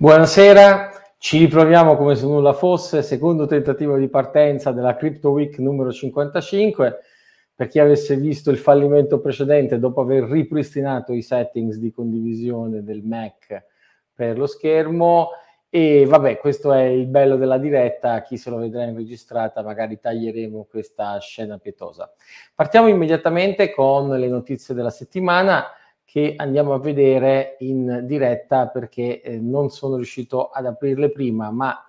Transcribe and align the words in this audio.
Buonasera, 0.00 0.92
ci 1.18 1.36
riproviamo 1.36 1.94
come 1.94 2.16
se 2.16 2.24
nulla 2.24 2.54
fosse, 2.54 3.02
secondo 3.02 3.44
tentativo 3.44 3.98
di 3.98 4.08
partenza 4.08 4.72
della 4.72 4.96
Crypto 4.96 5.28
Week 5.28 5.58
numero 5.58 5.92
55. 5.92 7.00
Per 7.54 7.68
chi 7.68 7.78
avesse 7.80 8.16
visto 8.16 8.50
il 8.50 8.56
fallimento 8.56 9.20
precedente, 9.20 9.78
dopo 9.78 10.00
aver 10.00 10.22
ripristinato 10.22 11.12
i 11.12 11.20
settings 11.20 11.76
di 11.76 11.92
condivisione 11.92 12.82
del 12.82 13.02
Mac 13.02 13.62
per 14.14 14.38
lo 14.38 14.46
schermo, 14.46 15.32
e 15.68 16.06
vabbè, 16.06 16.38
questo 16.38 16.72
è 16.72 16.84
il 16.84 17.06
bello 17.06 17.36
della 17.36 17.58
diretta, 17.58 18.22
chi 18.22 18.38
se 18.38 18.48
lo 18.48 18.56
vedrà 18.56 18.84
in 18.84 18.96
registrata 18.96 19.62
magari 19.62 20.00
taglieremo 20.00 20.66
questa 20.70 21.18
scena 21.18 21.58
pietosa. 21.58 22.10
Partiamo 22.54 22.88
immediatamente 22.88 23.70
con 23.70 24.08
le 24.08 24.28
notizie 24.28 24.74
della 24.74 24.88
settimana 24.88 25.66
che 26.10 26.34
andiamo 26.36 26.72
a 26.72 26.80
vedere 26.80 27.54
in 27.60 28.00
diretta 28.02 28.66
perché 28.66 29.22
eh, 29.22 29.38
non 29.38 29.70
sono 29.70 29.94
riuscito 29.94 30.48
ad 30.48 30.66
aprirle 30.66 31.12
prima, 31.12 31.52
ma 31.52 31.88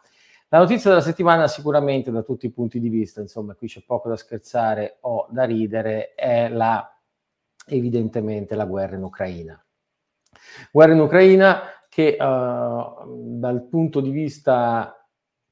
la 0.50 0.60
notizia 0.60 0.92
della 0.92 1.02
settimana 1.02 1.48
sicuramente 1.48 2.12
da 2.12 2.22
tutti 2.22 2.46
i 2.46 2.52
punti 2.52 2.80
di 2.80 2.90
vista, 2.90 3.20
insomma 3.20 3.56
qui 3.56 3.68
c'è 3.68 3.82
poco 3.84 4.10
da 4.10 4.16
scherzare 4.16 4.98
o 5.02 5.26
da 5.32 5.46
ridere, 5.46 6.14
è 6.14 6.50
la, 6.50 6.88
evidentemente 7.66 8.54
la 8.54 8.66
guerra 8.66 8.96
in 8.96 9.02
Ucraina. 9.02 9.66
Guerra 10.72 10.94
in 10.94 11.00
Ucraina 11.00 11.62
che 11.90 12.16
uh, 12.20 13.40
dal 13.40 13.66
punto 13.68 14.02
di 14.02 14.12
vista 14.12 15.04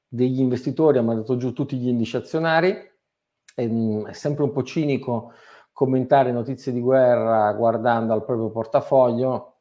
degli 0.06 0.38
investitori 0.38 0.98
ha 0.98 1.02
mandato 1.02 1.36
giù 1.36 1.52
tutti 1.52 1.76
gli 1.76 1.88
indici 1.88 2.16
azionari, 2.16 2.70
è, 3.52 3.68
è 3.68 4.12
sempre 4.12 4.44
un 4.44 4.52
po' 4.52 4.62
cinico 4.62 5.32
commentare 5.80 6.30
notizie 6.30 6.72
di 6.72 6.80
guerra 6.82 7.50
guardando 7.54 8.12
al 8.12 8.22
proprio 8.22 8.50
portafoglio, 8.50 9.54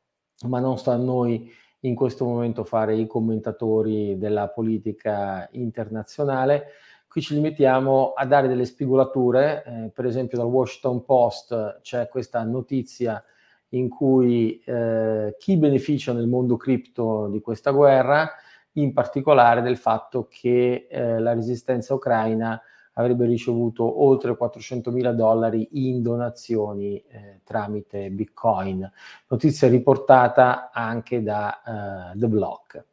ma 0.47 0.59
non 0.59 0.77
sta 0.77 0.91
a 0.91 0.97
noi 0.97 1.49
in 1.83 1.95
questo 1.95 2.25
momento 2.25 2.65
fare 2.65 2.93
i 2.93 3.07
commentatori 3.07 4.17
della 4.17 4.49
politica 4.49 5.47
internazionale. 5.53 6.71
Qui 7.07 7.21
ci 7.21 7.35
limitiamo 7.35 8.11
a 8.11 8.25
dare 8.25 8.49
delle 8.49 8.65
spigolature, 8.65 9.63
eh, 9.65 9.91
per 9.93 10.05
esempio 10.05 10.37
dal 10.37 10.47
Washington 10.47 11.05
Post 11.05 11.79
c'è 11.83 12.09
questa 12.09 12.43
notizia 12.43 13.23
in 13.69 13.87
cui 13.87 14.61
eh, 14.65 15.37
chi 15.39 15.55
beneficia 15.55 16.11
nel 16.11 16.27
mondo 16.27 16.57
cripto 16.57 17.29
di 17.29 17.39
questa 17.39 17.71
guerra, 17.71 18.29
in 18.73 18.91
particolare 18.91 19.61
del 19.61 19.77
fatto 19.77 20.27
che 20.29 20.85
eh, 20.89 21.17
la 21.17 21.33
resistenza 21.33 21.93
ucraina 21.93 22.61
avrebbe 22.99 23.25
ricevuto 23.25 24.03
oltre 24.03 24.35
400 24.35 24.91
mila 24.91 25.13
dollari 25.13 25.67
in 25.71 26.01
donazioni 26.01 27.01
eh, 27.07 27.39
tramite 27.43 28.09
Bitcoin. 28.11 28.89
Notizia 29.27 29.69
riportata 29.69 30.69
anche 30.71 31.23
da 31.23 32.11
uh, 32.13 32.17
The 32.17 32.27
Block. 32.27 32.83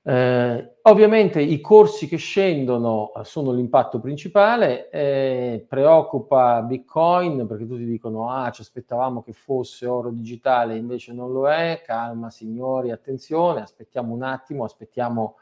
Eh, 0.00 0.76
ovviamente 0.82 1.42
i 1.42 1.60
corsi 1.60 2.08
che 2.08 2.16
scendono 2.16 3.12
eh, 3.14 3.24
sono 3.24 3.52
l'impatto 3.52 4.00
principale, 4.00 4.88
eh, 4.88 5.66
preoccupa 5.68 6.62
Bitcoin 6.62 7.46
perché 7.46 7.66
tutti 7.66 7.84
dicono 7.84 8.30
ah 8.30 8.50
ci 8.50 8.62
aspettavamo 8.62 9.22
che 9.22 9.34
fosse 9.34 9.84
oro 9.84 10.08
digitale, 10.08 10.76
invece 10.76 11.12
non 11.12 11.30
lo 11.30 11.50
è, 11.50 11.82
calma 11.84 12.30
signori, 12.30 12.90
attenzione, 12.90 13.60
aspettiamo 13.60 14.14
un 14.14 14.22
attimo, 14.22 14.64
aspettiamo 14.64 15.36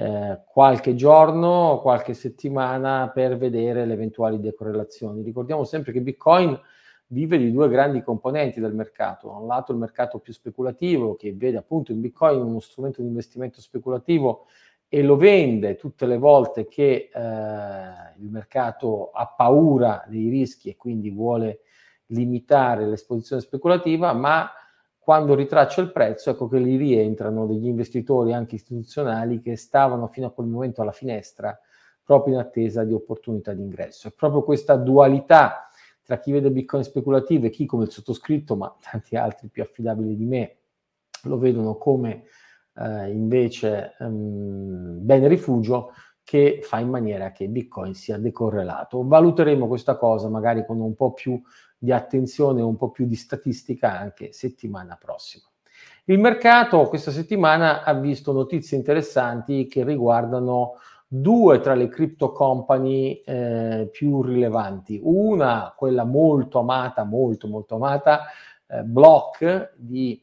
eh, 0.00 0.42
qualche 0.46 0.94
giorno, 0.94 1.80
qualche 1.82 2.14
settimana 2.14 3.10
per 3.12 3.36
vedere 3.36 3.84
le 3.84 3.94
eventuali 3.94 4.38
decorrelazioni. 4.38 5.24
Ricordiamo 5.24 5.64
sempre 5.64 5.90
che 5.90 6.00
Bitcoin 6.00 6.56
vive 7.08 7.36
di 7.36 7.50
due 7.50 7.68
grandi 7.68 8.00
componenti 8.02 8.60
del 8.60 8.74
mercato. 8.74 9.26
Da 9.26 9.34
un 9.34 9.48
lato 9.48 9.72
il 9.72 9.78
mercato 9.78 10.20
più 10.20 10.32
speculativo 10.32 11.16
che 11.16 11.34
vede 11.34 11.56
appunto 11.56 11.90
in 11.90 12.00
Bitcoin 12.00 12.40
uno 12.40 12.60
strumento 12.60 13.02
di 13.02 13.08
investimento 13.08 13.60
speculativo 13.60 14.46
e 14.86 15.02
lo 15.02 15.16
vende 15.16 15.74
tutte 15.74 16.06
le 16.06 16.16
volte 16.16 16.68
che 16.68 17.10
eh, 17.12 17.20
il 18.18 18.28
mercato 18.30 19.10
ha 19.10 19.26
paura 19.26 20.04
dei 20.06 20.28
rischi 20.28 20.68
e 20.68 20.76
quindi 20.76 21.10
vuole 21.10 21.62
limitare 22.06 22.86
l'esposizione 22.86 23.42
speculativa, 23.42 24.12
ma 24.12 24.48
quando 25.08 25.34
ritraccia 25.34 25.80
il 25.80 25.90
prezzo, 25.90 26.28
ecco 26.28 26.48
che 26.48 26.58
lì 26.58 26.76
rientrano 26.76 27.46
degli 27.46 27.64
investitori 27.64 28.34
anche 28.34 28.56
istituzionali 28.56 29.40
che 29.40 29.56
stavano 29.56 30.06
fino 30.08 30.26
a 30.26 30.32
quel 30.32 30.48
momento 30.48 30.82
alla 30.82 30.92
finestra 30.92 31.58
proprio 32.04 32.34
in 32.34 32.40
attesa 32.40 32.84
di 32.84 32.92
opportunità 32.92 33.54
di 33.54 33.62
ingresso. 33.62 34.08
È 34.08 34.12
proprio 34.12 34.42
questa 34.42 34.76
dualità 34.76 35.70
tra 36.02 36.18
chi 36.18 36.30
vede 36.30 36.50
Bitcoin 36.50 36.84
speculativo 36.84 37.46
e 37.46 37.48
chi 37.48 37.64
come 37.64 37.84
il 37.84 37.90
sottoscritto, 37.90 38.54
ma 38.54 38.76
tanti 38.90 39.16
altri 39.16 39.48
più 39.48 39.62
affidabili 39.62 40.14
di 40.14 40.26
me, 40.26 40.56
lo 41.22 41.38
vedono 41.38 41.78
come 41.78 42.24
eh, 42.76 43.10
invece 43.10 43.94
um, 44.00 44.98
bene 45.00 45.26
rifugio, 45.26 45.92
che 46.22 46.60
fa 46.62 46.80
in 46.80 46.90
maniera 46.90 47.32
che 47.32 47.48
Bitcoin 47.48 47.94
sia 47.94 48.18
decorrelato. 48.18 49.02
Valuteremo 49.08 49.66
questa 49.66 49.96
cosa 49.96 50.28
magari 50.28 50.66
con 50.66 50.78
un 50.78 50.94
po' 50.94 51.14
più 51.14 51.40
di 51.78 51.92
attenzione, 51.92 52.60
un 52.60 52.76
po' 52.76 52.90
più 52.90 53.06
di 53.06 53.14
statistica 53.14 53.98
anche 53.98 54.32
settimana 54.32 54.98
prossima. 55.00 55.44
Il 56.04 56.18
mercato 56.18 56.88
questa 56.88 57.10
settimana 57.10 57.84
ha 57.84 57.94
visto 57.94 58.32
notizie 58.32 58.76
interessanti 58.76 59.66
che 59.66 59.84
riguardano 59.84 60.76
due 61.06 61.60
tra 61.60 61.74
le 61.74 61.88
crypto 61.88 62.32
company 62.32 63.22
eh, 63.24 63.88
più 63.92 64.22
rilevanti. 64.22 65.00
Una, 65.02 65.72
quella 65.76 66.04
molto 66.04 66.58
amata, 66.58 67.04
molto 67.04 67.46
molto 67.46 67.76
amata, 67.76 68.24
eh, 68.66 68.82
Block 68.82 69.72
di 69.76 70.22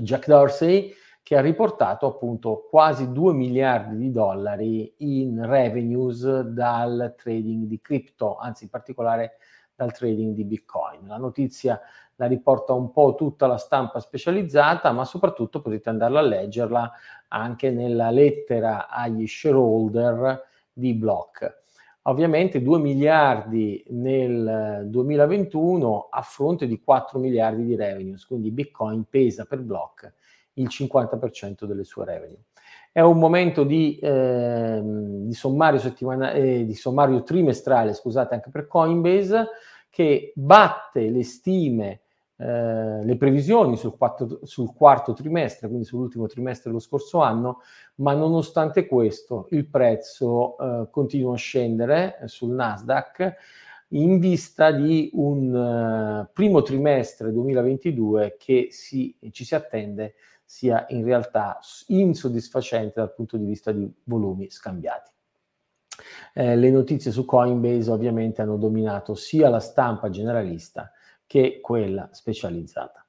Jack 0.00 0.26
Dorsey, 0.26 0.92
che 1.22 1.36
ha 1.36 1.40
riportato 1.40 2.06
appunto 2.06 2.66
quasi 2.68 3.10
2 3.10 3.32
miliardi 3.32 3.96
di 3.96 4.10
dollari 4.10 4.94
in 4.98 5.46
revenues 5.46 6.40
dal 6.40 7.14
trading 7.16 7.66
di 7.66 7.80
cripto, 7.80 8.36
anzi 8.36 8.64
in 8.64 8.70
particolare 8.70 9.38
dal 9.74 9.92
trading 9.92 10.34
di 10.34 10.44
Bitcoin. 10.44 11.06
La 11.06 11.16
notizia 11.16 11.80
la 12.16 12.26
riporta 12.26 12.72
un 12.72 12.92
po' 12.92 13.14
tutta 13.16 13.46
la 13.46 13.56
stampa 13.56 14.00
specializzata, 14.00 14.92
ma 14.92 15.04
soprattutto 15.04 15.60
potete 15.60 15.88
andarla 15.88 16.20
a 16.20 16.22
leggerla 16.22 16.92
anche 17.28 17.70
nella 17.70 18.10
lettera 18.10 18.88
agli 18.88 19.26
shareholder 19.26 20.42
di 20.72 20.94
Block. 20.94 21.62
Ovviamente 22.02 22.62
2 22.62 22.78
miliardi 22.78 23.82
nel 23.88 24.82
2021 24.86 26.08
a 26.10 26.20
fronte 26.20 26.66
di 26.66 26.80
4 26.80 27.18
miliardi 27.18 27.64
di 27.64 27.76
revenues, 27.76 28.26
quindi 28.26 28.50
Bitcoin 28.50 29.06
pesa 29.08 29.46
per 29.46 29.60
Block 29.60 30.12
il 30.54 30.68
50% 30.68 31.64
delle 31.64 31.84
sue 31.84 32.04
revenue. 32.04 32.38
È 32.96 33.00
un 33.00 33.18
momento 33.18 33.64
di, 33.64 33.98
eh, 33.98 34.80
di, 34.84 35.32
sommario, 35.32 35.80
eh, 36.32 36.64
di 36.64 36.74
sommario 36.74 37.24
trimestrale, 37.24 37.92
scusate, 37.92 38.34
anche 38.34 38.50
per 38.50 38.68
Coinbase, 38.68 39.48
che 39.90 40.32
batte 40.36 41.10
le 41.10 41.24
stime, 41.24 42.02
eh, 42.36 43.04
le 43.04 43.16
previsioni 43.16 43.76
sul, 43.76 43.96
quattro, 43.96 44.38
sul 44.44 44.72
quarto 44.72 45.12
trimestre, 45.12 45.66
quindi 45.66 45.84
sull'ultimo 45.84 46.28
trimestre 46.28 46.70
dello 46.70 46.80
scorso 46.80 47.20
anno, 47.20 47.62
ma 47.96 48.14
nonostante 48.14 48.86
questo 48.86 49.48
il 49.50 49.66
prezzo 49.66 50.56
eh, 50.56 50.86
continua 50.88 51.34
a 51.34 51.36
scendere 51.36 52.20
sul 52.26 52.52
Nasdaq 52.52 53.34
in 53.88 54.20
vista 54.20 54.70
di 54.70 55.10
un 55.14 55.52
uh, 55.52 56.28
primo 56.32 56.62
trimestre 56.62 57.32
2022 57.32 58.36
che 58.38 58.68
si, 58.70 59.16
ci 59.30 59.44
si 59.44 59.54
attende 59.54 60.14
sia 60.54 60.86
in 60.90 61.02
realtà 61.04 61.58
insoddisfacente 61.88 63.00
dal 63.00 63.12
punto 63.12 63.36
di 63.36 63.44
vista 63.44 63.72
di 63.72 63.92
volumi 64.04 64.48
scambiati. 64.50 65.10
Eh, 66.32 66.54
le 66.54 66.70
notizie 66.70 67.10
su 67.10 67.24
Coinbase 67.24 67.90
ovviamente 67.90 68.40
hanno 68.40 68.56
dominato 68.56 69.16
sia 69.16 69.48
la 69.48 69.58
stampa 69.58 70.10
generalista 70.10 70.92
che 71.26 71.58
quella 71.60 72.08
specializzata. 72.12 73.04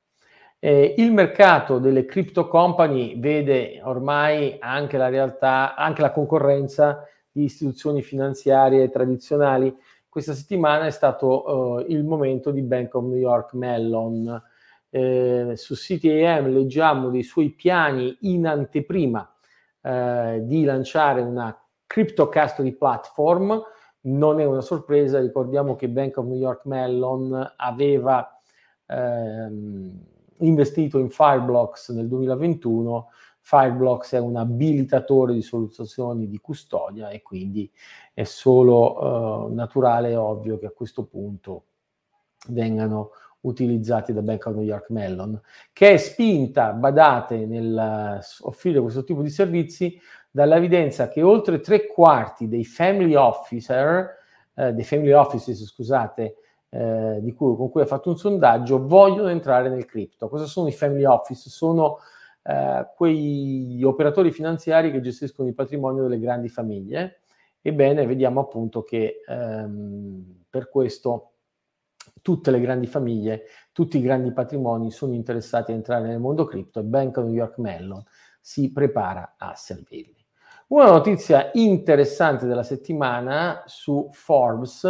Eh, 0.58 0.96
il 0.98 1.14
mercato 1.14 1.78
delle 1.78 2.06
crypto 2.06 2.48
company 2.48 3.20
vede 3.20 3.80
ormai 3.84 4.58
anche 4.60 4.98
la 4.98 5.10
realtà, 5.10 5.76
anche 5.76 6.02
la 6.02 6.12
concorrenza 6.12 7.08
di 7.32 7.44
istituzioni 7.44 8.02
finanziarie 8.02 8.90
tradizionali. 8.90 9.72
Questa 10.10 10.34
settimana 10.34 10.88
è 10.88 10.92
stato 10.92 11.78
eh, 11.86 11.94
il 11.94 12.04
momento 12.04 12.50
di 12.50 12.64
Bank 12.64 12.96
of 12.96 13.04
New 13.04 13.18
York 13.18 13.54
Mellon, 13.54 14.42
eh, 14.96 15.58
su 15.58 15.76
CTAM 15.76 16.54
leggiamo 16.54 17.10
dei 17.10 17.24
suoi 17.24 17.50
piani 17.50 18.18
in 18.22 18.48
anteprima 18.48 19.30
eh, 19.82 20.40
di 20.44 20.64
lanciare 20.64 21.20
una 21.20 21.54
crypto 21.86 22.30
custody 22.30 22.72
platform. 22.72 23.62
Non 24.02 24.40
è 24.40 24.46
una 24.46 24.62
sorpresa, 24.62 25.20
ricordiamo 25.20 25.76
che 25.76 25.90
Bank 25.90 26.16
of 26.16 26.26
New 26.28 26.38
York 26.38 26.64
Mellon 26.64 27.56
aveva 27.58 28.40
ehm, 28.86 30.00
investito 30.38 30.98
in 31.00 31.10
Fireblocks 31.10 31.90
nel 31.90 32.08
2021. 32.08 33.10
Fireblocks 33.42 34.14
è 34.14 34.20
un 34.20 34.38
abilitatore 34.38 35.34
di 35.34 35.42
soluzioni 35.42 36.30
di 36.30 36.40
custodia 36.40 37.10
e 37.10 37.22
quindi 37.22 37.70
è 38.14 38.24
solo 38.24 39.50
eh, 39.50 39.54
naturale 39.54 40.12
e 40.12 40.16
ovvio 40.16 40.58
che 40.58 40.68
a 40.68 40.72
questo 40.72 41.04
punto 41.04 41.66
vengano 42.48 43.10
utilizzati 43.46 44.14
da 44.14 44.22
Bank 44.22 44.46
of 44.46 44.56
New 44.56 44.64
York 44.64 44.90
Mellon, 44.90 45.40
che 45.72 45.94
è 45.94 45.98
spinta, 45.98 46.74
badate, 46.74 47.46
nell'offrire 47.46 48.82
questo 48.82 49.04
tipo 49.04 49.22
di 49.22 49.30
servizi 49.30 50.00
dall'evidenza 50.30 51.08
che 51.08 51.22
oltre 51.22 51.60
tre 51.60 51.88
quarti 51.88 52.48
dei 52.48 52.66
family 52.66 53.16
officer, 53.16 54.18
eh, 54.56 54.74
dei 54.74 54.84
family 54.84 55.12
offices, 55.12 55.66
scusate, 55.66 56.36
eh, 56.70 57.34
cui, 57.36 57.56
con 57.56 57.70
cui 57.70 57.82
ha 57.82 57.86
fatto 57.86 58.10
un 58.10 58.18
sondaggio, 58.18 58.86
vogliono 58.86 59.30
entrare 59.30 59.70
nel 59.70 59.86
cripto. 59.86 60.28
Cosa 60.28 60.46
sono 60.46 60.68
i 60.68 60.74
family 60.74 61.06
office? 61.06 61.50
Sono 61.50 62.00
eh, 62.44 62.88
quegli 62.96 63.84
operatori 63.84 64.32
finanziari 64.32 64.92
che 64.92 65.02
gestiscono 65.02 65.48
il 65.48 65.56
patrimonio 65.56 66.04
delle 66.04 66.20
grandi 66.20 66.50
famiglie. 66.50 67.22
Ebbene, 67.62 68.06
vediamo 68.06 68.42
appunto 68.42 68.84
che 68.84 69.22
ehm, 69.26 70.44
per 70.50 70.70
questo 70.70 71.35
tutte 72.26 72.50
le 72.50 72.60
grandi 72.60 72.88
famiglie, 72.88 73.44
tutti 73.72 74.00
i 74.00 74.02
grandi 74.02 74.34
patrimoni 74.34 74.90
sono 74.90 75.14
interessati 75.14 75.72
a 75.72 75.76
entrare 75.76 76.08
nel 76.08 76.18
mondo 76.18 76.44
cripto 76.44 76.80
e 76.80 76.84
Bank 76.84 77.18
of 77.18 77.26
New 77.26 77.36
York 77.36 77.60
Mellon 77.60 78.04
si 78.42 78.72
prepara 78.72 79.36
a 79.38 79.54
servirli. 79.54 80.26
Una 80.70 80.90
notizia 80.90 81.52
interessante 81.54 82.48
della 82.48 82.64
settimana 82.64 83.62
su 83.68 84.10
Forbes 84.12 84.88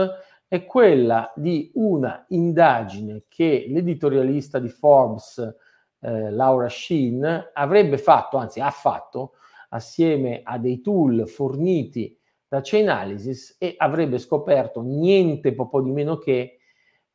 è 0.48 0.64
quella 0.64 1.34
di 1.36 1.72
una 1.74 2.24
indagine 2.30 3.26
che 3.28 3.66
l'editorialista 3.68 4.58
di 4.58 4.70
Forbes, 4.70 5.56
eh, 6.00 6.32
Laura 6.32 6.70
Sheen, 6.70 7.50
avrebbe 7.52 7.98
fatto, 7.98 8.38
anzi 8.38 8.62
ha 8.62 8.72
fatto, 8.72 9.34
assieme 9.72 10.40
a 10.42 10.58
dei 10.58 10.80
tool 10.80 11.28
forniti 11.28 12.18
da 12.48 12.62
Chainalysis 12.64 13.58
e 13.60 13.74
avrebbe 13.76 14.20
scoperto 14.20 14.82
niente 14.82 15.54
po' 15.54 15.82
di 15.82 15.92
meno 15.92 16.18
che 16.18 16.60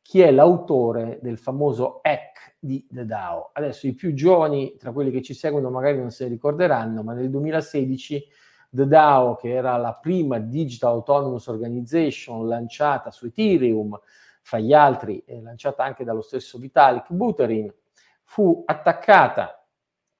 chi 0.01 0.21
è 0.21 0.31
l'autore 0.31 1.19
del 1.21 1.37
famoso 1.37 1.99
hack 2.01 2.55
di 2.59 2.85
The 2.89 3.05
DAO. 3.05 3.51
Adesso 3.53 3.87
i 3.87 3.93
più 3.93 4.13
giovani 4.13 4.75
tra 4.77 4.91
quelli 4.91 5.11
che 5.11 5.21
ci 5.21 5.33
seguono 5.33 5.69
magari 5.69 5.97
non 5.97 6.11
se 6.11 6.25
ne 6.25 6.31
ricorderanno, 6.31 7.03
ma 7.03 7.13
nel 7.13 7.29
2016 7.29 8.27
The 8.69 8.87
DAO, 8.87 9.35
che 9.35 9.49
era 9.49 9.75
la 9.77 9.93
prima 9.93 10.39
Digital 10.39 10.93
Autonomous 10.93 11.47
Organization 11.47 12.47
lanciata 12.47 13.11
su 13.11 13.25
Ethereum, 13.25 13.99
fra 14.41 14.59
gli 14.59 14.73
altri 14.73 15.23
eh, 15.25 15.41
lanciata 15.41 15.83
anche 15.83 16.03
dallo 16.03 16.21
stesso 16.21 16.57
Vitalik 16.57 17.11
Buterin, 17.11 17.71
fu 18.23 18.63
attaccata 18.65 19.65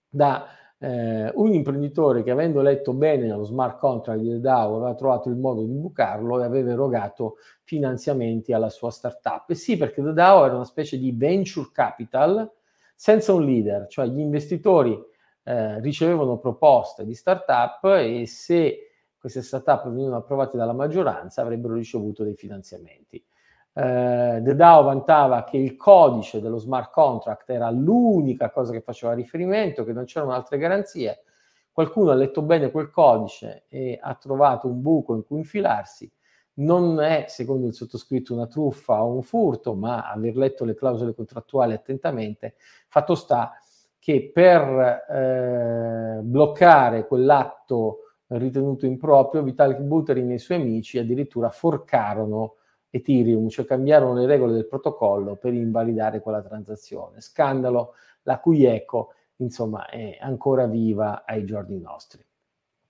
da 0.08 0.46
eh, 0.84 1.32
un 1.36 1.54
imprenditore 1.54 2.24
che 2.24 2.32
avendo 2.32 2.60
letto 2.62 2.94
bene 2.94 3.28
lo 3.28 3.44
smart 3.44 3.78
contract 3.78 4.20
di 4.20 4.40
DAO 4.40 4.78
aveva 4.78 4.96
trovato 4.96 5.30
il 5.30 5.36
modo 5.36 5.62
di 5.64 5.74
bucarlo 5.74 6.42
e 6.42 6.44
aveva 6.44 6.72
erogato 6.72 7.36
finanziamenti 7.62 8.52
alla 8.52 8.70
sua 8.70 8.90
startup. 8.90 9.48
E 9.50 9.56
sì, 9.56 9.78
perché 9.78 10.02
The 10.02 10.12
DAO 10.12 10.46
era 10.46 10.56
una 10.56 10.66
specie 10.66 10.98
di 10.98 11.12
venture 11.12 11.70
capital 11.72 12.52
senza 12.96 13.32
un 13.32 13.46
leader, 13.46 13.86
cioè 13.88 14.08
gli 14.08 14.20
investitori 14.20 15.00
eh, 15.44 15.80
ricevevano 15.82 16.38
proposte 16.38 17.06
di 17.06 17.14
startup 17.14 17.84
e 17.84 18.26
se 18.26 18.88
queste 19.20 19.44
startup 19.44 19.88
venivano 19.88 20.18
approvate 20.18 20.58
dalla 20.58 20.74
maggioranza 20.74 21.44
avrebbero 21.44 21.76
ricevuto 21.76 22.24
dei 22.24 22.36
finanziamenti. 22.36 23.24
Uh, 23.74 24.42
The 24.42 24.54
DAO 24.56 24.84
vantava 24.84 25.46
che 25.46 25.56
il 25.58 25.78
codice 25.78 26.42
dello 26.42 26.58
smart 26.58 26.92
contract 26.92 27.50
era 27.50 27.70
l'unica 27.70 28.50
cosa 28.50 28.74
che 28.74 28.82
faceva 28.82 29.14
riferimento, 29.14 29.86
che 29.86 29.94
non 29.94 30.06
c'erano 30.06 30.34
altre 30.34 30.58
garanzie. 30.58 31.24
Qualcuno 31.72 32.12
ha 32.12 32.16
letto 32.16 32.42
bene 32.42 32.70
quel 32.70 32.90
codice 32.90 33.64
e 33.70 33.98
ha 34.02 34.14
trovato 34.16 34.68
un 34.68 34.82
buco 34.82 35.16
in 35.16 35.24
cui 35.24 35.38
infilarsi. 35.38 36.12
Non 36.54 37.00
è, 37.00 37.26
secondo 37.30 37.66
il 37.66 37.74
sottoscritto, 37.74 38.34
una 38.34 38.48
truffa 38.48 39.02
o 39.02 39.14
un 39.14 39.24
furto, 39.24 39.74
ma 39.74 40.12
aver 40.12 40.36
letto 40.36 40.66
le 40.66 40.76
clausole 40.76 41.16
contrattuali 41.16 41.72
attentamente. 41.72 42.56
Fatto 42.90 43.16
sta 43.16 43.54
che 43.98 44.32
per 44.34 45.06
eh, 45.10 46.20
bloccare 46.22 47.08
quell'atto 47.08 48.00
ritenuto 48.28 48.86
improprio, 48.86 49.44
Vitalik 49.44 49.80
Buterin 49.80 50.32
e 50.32 50.36
i 50.36 50.40
suoi 50.40 50.60
amici 50.60 50.98
addirittura 50.98 51.50
forcarono 51.52 52.56
Ethereum, 52.92 53.48
cioè 53.50 53.66
cambiarono 53.66 54.20
le 54.20 54.28
regole 54.28 54.54
del 54.54 54.68
protocollo 54.68 55.38
per 55.38 55.54
invalidare 55.54 56.20
quella 56.20 56.42
transazione. 56.42 57.22
Scandalo 57.22 57.94
la 58.24 58.40
cui 58.40 58.66
eco, 58.66 59.14
insomma, 59.38 59.90
è 59.90 60.18
ancora 60.22 60.68
viva 60.68 61.24
ai 61.26 61.46
giorni 61.46 61.80
nostri. 61.80 62.24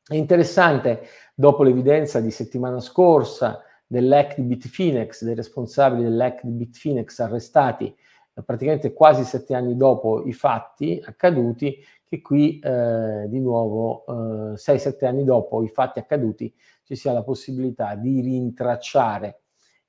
È 0.06 0.16
interessante, 0.16 1.04
dopo 1.34 1.64
l'evidenza 1.64 2.20
di 2.20 2.32
settimana 2.32 2.80
scorsa 2.80 3.64
dell'hack 3.86 4.36
di 4.36 4.44
Bitfinex, 4.44 5.24
dei 5.24 5.36
responsabili 5.36 6.04
dell'hack 6.04 6.44
di 6.44 6.52
Bitfinex 6.52 7.20
arrestati 7.20 7.96
eh, 8.34 8.44
praticamente 8.44 8.94
quasi 8.94 9.24
sette 9.24 9.54
anni 9.54 9.76
dopo 9.76 10.26
i 10.26 10.34
fatti 10.34 11.02
accaduti, 11.04 11.78
che 12.04 12.22
qui 12.22 12.60
eh, 12.60 13.26
di 13.28 13.40
nuovo, 13.40 14.54
eh, 14.54 14.58
sei, 14.58 14.80
sette 14.80 15.06
anni 15.06 15.24
dopo 15.24 15.64
i 15.64 15.70
fatti 15.70 16.00
accaduti, 16.00 16.54
ci 16.84 16.96
sia 16.96 17.14
la 17.14 17.24
possibilità 17.24 17.96
di 17.96 18.22
rintracciare 18.22 19.41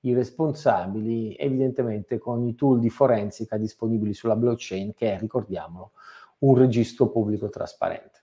i 0.05 0.15
responsabili, 0.15 1.37
evidentemente 1.37 2.19
con 2.19 2.47
i 2.47 2.55
tool 2.55 2.81
di 2.81 2.91
forensica 2.91 3.57
disponibili 3.57 4.15
sulla 4.15 4.37
blockchain, 4.37 4.95
che 4.95 5.15
è, 5.15 5.19
ricordiamolo, 5.19 5.93
un 6.39 6.57
registro 6.57 7.09
pubblico 7.11 7.49
trasparente. 7.49 8.21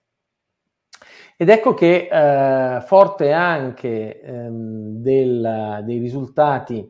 Ed 1.38 1.48
ecco 1.48 1.74
che 1.74 2.10
eh, 2.12 2.82
forte 2.82 3.32
anche 3.32 4.20
ehm, 4.20 5.02
del, 5.02 5.82
dei 5.86 5.98
risultati 6.00 6.86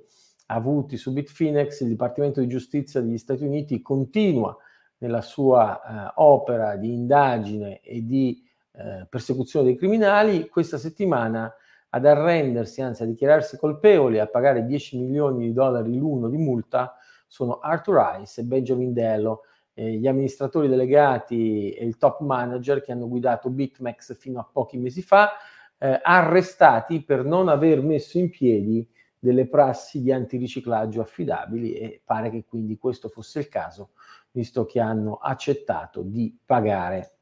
avuti 0.48 0.98
su 0.98 1.14
Bitfinex, 1.14 1.82
il 1.82 1.90
Dipartimento 1.90 2.40
di 2.40 2.48
Giustizia 2.48 3.02
degli 3.02 3.20
Stati 3.20 3.44
Uniti 3.44 3.84
continua 3.84 4.58
nella 4.98 5.22
sua 5.22 5.80
eh, 5.80 6.14
opera 6.16 6.76
di 6.78 6.92
indagine 6.92 7.80
e 7.82 8.04
di 8.04 8.44
eh, 8.72 9.06
persecuzione 9.08 9.66
dei 9.66 9.78
criminali. 9.78 10.48
Questa 10.48 10.80
settimana 10.80 11.54
ad 11.90 12.06
arrendersi, 12.06 12.82
anzi 12.82 13.04
a 13.04 13.06
dichiararsi 13.06 13.58
colpevoli, 13.58 14.20
a 14.20 14.28
pagare 14.28 14.66
10 14.66 14.98
milioni 14.98 15.48
di 15.48 15.54
dollari 15.54 15.98
l'uno 15.98 16.30
di 16.30 16.38
multa, 16.38 16.96
sono 17.28 17.60
Arthur 17.60 18.18
Rice 18.18 18.42
e 18.42 18.44
Benjamin 18.44 18.94
Dello, 18.94 19.42
eh, 19.74 19.94
gli 19.94 20.08
amministratori 20.08 20.68
delegati 20.68 21.72
e 21.72 21.86
il 21.86 21.98
top 21.98 22.22
manager 22.22 22.82
che 22.82 22.92
hanno 22.92 23.08
guidato 23.08 23.50
BitMEX 23.50 24.18
fino 24.18 24.40
a 24.40 24.50
pochi 24.52 24.78
mesi 24.78 25.02
fa, 25.02 25.32
eh, 25.78 26.00
arrestati 26.02 27.04
per 27.04 27.24
non 27.24 27.48
aver 27.48 27.82
messo 27.82 28.18
in 28.18 28.30
piedi 28.30 28.88
delle 29.18 29.48
prassi 29.48 30.02
di 30.02 30.12
antiriciclaggio 30.12 31.02
affidabili 31.02 31.74
e 31.74 32.02
pare 32.04 32.30
che 32.30 32.46
quindi 32.46 32.78
questo 32.78 33.10
fosse 33.10 33.40
il 33.40 33.50
caso, 33.50 33.92
visto 34.32 34.66
che 34.66 34.80
hanno 34.80 35.16
accettato 35.16 36.02
di 36.02 36.38
pagare 36.46 37.19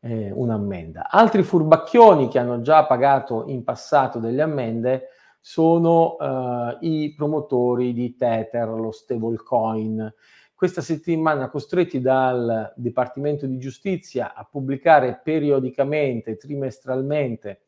eh, 0.00 0.30
un'ammenda. 0.30 1.08
Altri 1.10 1.42
furbacchioni 1.42 2.28
che 2.28 2.38
hanno 2.38 2.60
già 2.60 2.86
pagato 2.86 3.44
in 3.46 3.64
passato 3.64 4.18
delle 4.18 4.42
ammende 4.42 5.08
sono 5.40 6.16
eh, 6.18 6.78
i 6.80 7.14
promotori 7.16 7.92
di 7.92 8.14
Tether, 8.16 8.68
lo 8.68 8.90
stablecoin. 8.90 10.12
Questa 10.54 10.80
settimana 10.80 11.48
costretti 11.50 12.00
dal 12.00 12.72
Dipartimento 12.76 13.46
di 13.46 13.58
Giustizia 13.58 14.34
a 14.34 14.44
pubblicare 14.44 15.20
periodicamente, 15.22 16.36
trimestralmente, 16.36 17.62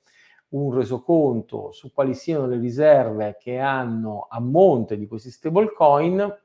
un 0.51 0.75
resoconto 0.75 1.71
su 1.71 1.93
quali 1.93 2.15
siano 2.15 2.47
le 2.47 2.59
riserve 2.59 3.37
che 3.39 3.59
hanno 3.59 4.27
a 4.29 4.41
monte 4.41 4.99
di 4.99 5.07
questi 5.07 5.31
stablecoin 5.31 6.39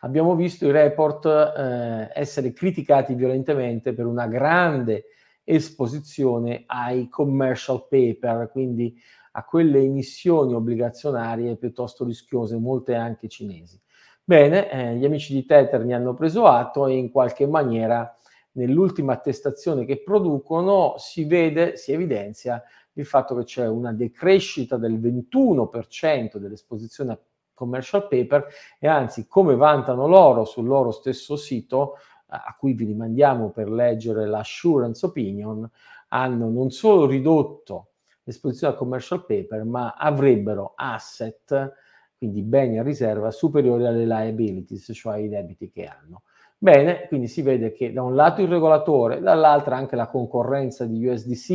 abbiamo 0.00 0.34
visto 0.34 0.66
i 0.66 0.70
report 0.70 1.26
eh, 1.26 2.10
essere 2.14 2.52
criticati 2.52 3.14
violentemente 3.14 3.92
per 3.92 4.06
una 4.06 4.26
grande 4.26 5.06
esposizione 5.44 6.64
ai 6.66 7.08
commercial 7.08 7.86
paper, 7.88 8.50
quindi 8.50 8.94
a 9.32 9.44
quelle 9.44 9.80
emissioni 9.80 10.54
obbligazionarie 10.54 11.56
piuttosto 11.56 12.04
rischiose, 12.04 12.56
molte 12.56 12.94
anche 12.94 13.28
cinesi. 13.28 13.80
Bene, 14.24 14.70
eh, 14.70 14.96
gli 14.96 15.04
amici 15.04 15.34
di 15.34 15.44
Tether 15.44 15.84
ne 15.84 15.94
hanno 15.94 16.14
preso 16.14 16.46
atto 16.46 16.86
e 16.86 16.94
in 16.96 17.10
qualche 17.10 17.46
maniera 17.46 18.16
nell'ultima 18.52 19.14
attestazione 19.14 19.84
che 19.84 20.02
producono 20.02 20.94
si 20.98 21.24
vede, 21.24 21.76
si 21.76 21.92
evidenzia 21.92 22.62
il 22.94 23.06
fatto 23.06 23.34
che 23.34 23.44
c'è 23.44 23.66
una 23.66 23.92
decrescita 23.92 24.76
del 24.76 25.00
21% 25.00 26.36
dell'esposizione 26.36 27.12
a 27.12 27.18
commercial 27.54 28.08
paper 28.08 28.46
e 28.78 28.86
anzi 28.86 29.26
come 29.26 29.56
vantano 29.56 30.06
loro 30.06 30.44
sul 30.44 30.66
loro 30.66 30.90
stesso 30.90 31.36
sito 31.36 31.96
a 32.26 32.56
cui 32.58 32.72
vi 32.72 32.86
rimandiamo 32.86 33.50
per 33.50 33.70
leggere 33.70 34.26
l'assurance 34.26 35.04
opinion 35.04 35.68
hanno 36.08 36.48
non 36.48 36.70
solo 36.70 37.06
ridotto 37.06 37.88
l'esposizione 38.24 38.72
al 38.72 38.78
commercial 38.78 39.24
paper 39.24 39.64
ma 39.64 39.94
avrebbero 39.96 40.72
asset 40.76 41.72
quindi 42.16 42.42
beni 42.42 42.78
a 42.78 42.82
riserva 42.82 43.30
superiori 43.30 43.84
alle 43.84 44.06
liabilities 44.06 44.92
cioè 44.94 45.14
ai 45.14 45.28
debiti 45.28 45.70
che 45.70 45.86
hanno. 45.86 46.22
Bene 46.56 47.06
quindi 47.08 47.26
si 47.26 47.42
vede 47.42 47.72
che 47.72 47.92
da 47.92 48.02
un 48.02 48.14
lato 48.14 48.40
il 48.40 48.48
regolatore 48.48 49.20
dall'altro 49.20 49.74
anche 49.74 49.96
la 49.96 50.08
concorrenza 50.08 50.86
di 50.86 51.04
USDC 51.04 51.46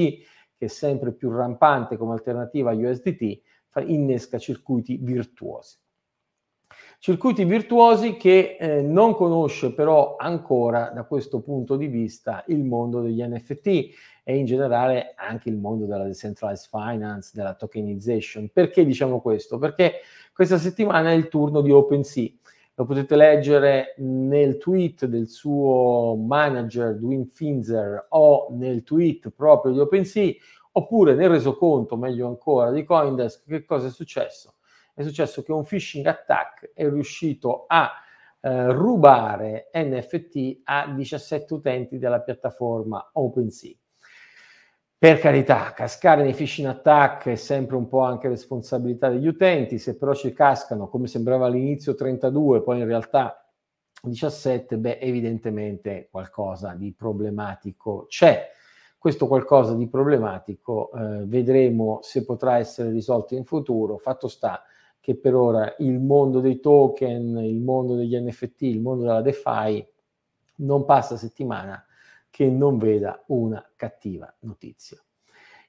che 0.58 0.66
è 0.66 0.68
sempre 0.68 1.14
più 1.14 1.32
rampante 1.32 1.96
come 1.96 2.14
alternativa 2.14 2.72
a 2.72 2.76
USDT 2.76 3.42
innesca 3.86 4.40
circuiti 4.40 4.98
virtuosi 4.98 5.78
Circuiti 7.00 7.46
virtuosi 7.46 8.18
che 8.18 8.58
eh, 8.60 8.82
non 8.82 9.14
conosce 9.14 9.72
però 9.74 10.16
ancora 10.18 10.92
da 10.94 11.04
questo 11.04 11.42
punto 11.42 11.76
di 11.76 11.88
vista 11.88 12.44
il 12.48 12.64
mondo 12.64 13.02
degli 13.02 13.22
NFT 13.22 13.68
e 14.24 14.36
in 14.36 14.46
generale 14.46 15.14
anche 15.16 15.48
il 15.48 15.58
mondo 15.58 15.86
della 15.86 16.04
decentralized 16.04 16.68
finance, 16.70 17.32
della 17.34 17.54
tokenization. 17.54 18.50
Perché 18.52 18.84
diciamo 18.84 19.22
questo? 19.22 19.58
Perché 19.58 20.02
questa 20.34 20.58
settimana 20.58 21.12
è 21.12 21.14
il 21.14 21.30
turno 21.30 21.62
di 21.62 21.72
OpenSea. 21.72 22.30
Lo 22.74 22.86
potete 22.86 23.16
leggere 23.16 23.96
nel 24.00 24.58
tweet 24.58 25.06
del 25.06 25.30
suo 25.30 26.16
manager 26.16 26.96
Dwin 26.98 27.28
Finzer 27.28 28.08
o 28.10 28.48
nel 28.52 28.84
tweet 28.84 29.30
proprio 29.30 29.72
di 29.72 29.80
OpenSea 29.80 30.34
oppure 30.74 31.16
nel 31.16 31.30
resoconto, 31.30 31.96
meglio 31.96 32.28
ancora, 32.28 32.72
di 32.72 32.84
Coindesk. 32.84 33.46
Che 33.48 33.66
cosa 33.66 33.88
è 33.88 33.92
successo? 33.92 34.57
È 34.98 35.04
successo 35.04 35.44
che 35.44 35.52
un 35.52 35.64
phishing 35.64 36.08
attack 36.08 36.72
è 36.74 36.90
riuscito 36.90 37.66
a 37.68 37.92
eh, 38.40 38.72
rubare 38.72 39.70
NFT 39.72 40.62
a 40.64 40.92
17 40.92 41.54
utenti 41.54 42.00
della 42.00 42.20
piattaforma 42.22 43.12
OpenSea. 43.14 43.76
Per 44.98 45.20
carità, 45.20 45.72
cascare 45.74 46.24
nei 46.24 46.34
phishing 46.34 46.68
attack 46.68 47.28
è 47.28 47.36
sempre 47.36 47.76
un 47.76 47.88
po' 47.88 48.00
anche 48.00 48.28
responsabilità 48.28 49.10
degli 49.10 49.28
utenti, 49.28 49.78
se 49.78 49.98
però 49.98 50.16
ci 50.16 50.34
cascano, 50.34 50.88
come 50.88 51.06
sembrava 51.06 51.46
all'inizio 51.46 51.94
32, 51.94 52.64
poi 52.64 52.80
in 52.80 52.88
realtà 52.88 53.48
17, 54.02 54.80
beh, 54.80 54.98
evidentemente 54.98 56.08
qualcosa 56.10 56.74
di 56.74 56.92
problematico 56.98 58.08
c'è. 58.10 58.50
Questo 58.98 59.28
qualcosa 59.28 59.76
di 59.76 59.88
problematico 59.88 60.92
eh, 60.92 61.26
vedremo 61.28 62.00
se 62.02 62.26
potrà 62.26 62.58
essere 62.58 62.90
risolto 62.90 63.36
in 63.36 63.46
futuro. 63.46 64.00
Fatto 64.00 64.28
sta 64.28 64.64
che 65.08 65.16
per 65.16 65.36
ora 65.36 65.74
il 65.78 66.02
mondo 66.02 66.42
dei 66.42 66.60
token, 66.60 67.38
il 67.38 67.62
mondo 67.62 67.96
degli 67.96 68.14
NFT, 68.14 68.64
il 68.64 68.82
mondo 68.82 69.06
della 69.06 69.22
DeFi 69.22 69.88
non 70.56 70.84
passa 70.84 71.16
settimana 71.16 71.82
che 72.30 72.50
non 72.50 72.78
veda 72.78 73.24
una 73.28 73.66
cattiva 73.78 74.36
notizia. 74.40 75.02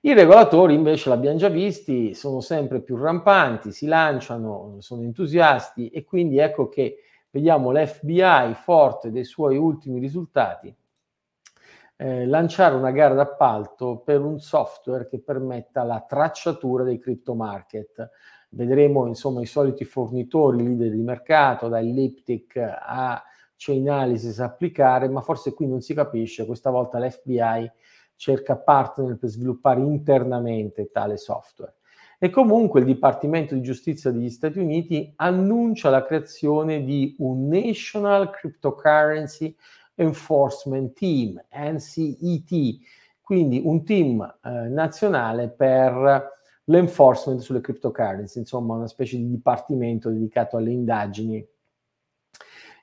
I 0.00 0.12
regolatori 0.12 0.74
invece 0.74 1.08
l'abbiamo 1.08 1.38
già 1.38 1.50
visti, 1.50 2.14
sono 2.14 2.40
sempre 2.40 2.80
più 2.80 2.96
rampanti, 2.96 3.70
si 3.70 3.86
lanciano, 3.86 4.78
sono 4.80 5.02
entusiasti 5.02 5.88
e 5.90 6.02
quindi 6.02 6.38
ecco 6.38 6.68
che 6.68 6.96
vediamo 7.30 7.70
l'FBI 7.70 8.54
forte 8.54 9.12
dei 9.12 9.24
suoi 9.24 9.56
ultimi 9.56 10.00
risultati 10.00 10.74
eh, 12.00 12.26
lanciare 12.26 12.76
una 12.76 12.92
gara 12.92 13.14
d'appalto 13.14 13.98
per 13.98 14.20
un 14.20 14.38
software 14.38 15.08
che 15.08 15.20
permetta 15.20 15.82
la 15.82 16.04
tracciatura 16.06 16.84
dei 16.84 16.98
crypto 16.98 17.34
market 17.34 18.10
vedremo 18.50 19.06
insomma 19.06 19.40
i 19.40 19.46
soliti 19.46 19.84
fornitori 19.84 20.62
leader 20.62 20.90
di 20.90 21.02
mercato, 21.02 21.68
da 21.68 21.80
Elliptic 21.80 22.56
a 22.56 23.22
Chainalysis 23.56 24.38
applicare, 24.40 25.08
ma 25.08 25.20
forse 25.20 25.52
qui 25.52 25.66
non 25.66 25.80
si 25.80 25.94
capisce, 25.94 26.46
questa 26.46 26.70
volta 26.70 26.98
l'FBI 26.98 27.70
cerca 28.16 28.56
partner 28.56 29.16
per 29.16 29.28
sviluppare 29.28 29.80
internamente 29.80 30.90
tale 30.90 31.16
software. 31.16 31.74
E 32.20 32.30
comunque 32.30 32.80
il 32.80 32.86
Dipartimento 32.86 33.54
di 33.54 33.60
Giustizia 33.60 34.10
degli 34.10 34.30
Stati 34.30 34.58
Uniti 34.58 35.12
annuncia 35.16 35.88
la 35.88 36.04
creazione 36.04 36.82
di 36.82 37.14
un 37.18 37.46
National 37.46 38.30
Cryptocurrency 38.30 39.54
Enforcement 39.94 40.92
Team, 40.94 41.40
NCET, 41.52 42.78
quindi 43.20 43.60
un 43.64 43.84
team 43.84 44.20
eh, 44.20 44.50
nazionale 44.68 45.48
per 45.48 46.37
l'enforcement 46.68 47.40
sulle 47.40 47.60
cryptocurrency, 47.60 48.38
insomma 48.38 48.74
una 48.74 48.86
specie 48.86 49.16
di 49.16 49.28
dipartimento 49.28 50.10
dedicato 50.10 50.56
alle 50.56 50.70
indagini 50.70 51.46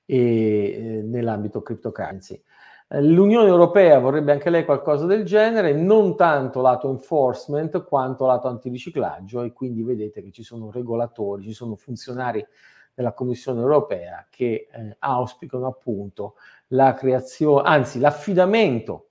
e, 0.05 0.17
eh, 0.17 1.01
nell'ambito 1.03 1.61
cryptocurrency. 1.61 2.41
Eh, 2.87 3.01
L'Unione 3.03 3.47
Europea 3.47 3.99
vorrebbe 3.99 4.31
anche 4.31 4.49
lei 4.49 4.65
qualcosa 4.65 5.05
del 5.05 5.23
genere, 5.23 5.73
non 5.73 6.15
tanto 6.15 6.61
lato 6.61 6.89
enforcement 6.89 7.83
quanto 7.83 8.25
lato 8.25 8.47
antiriciclaggio 8.47 9.43
e 9.43 9.53
quindi 9.53 9.83
vedete 9.83 10.21
che 10.21 10.31
ci 10.31 10.43
sono 10.43 10.71
regolatori, 10.71 11.43
ci 11.43 11.53
sono 11.53 11.75
funzionari 11.75 12.45
della 12.93 13.13
Commissione 13.13 13.59
Europea 13.59 14.25
che 14.29 14.67
eh, 14.71 14.95
auspicano 14.99 15.67
appunto 15.67 16.35
la 16.67 16.93
creazione, 16.93 17.67
anzi 17.67 17.99
l'affidamento 17.99 19.04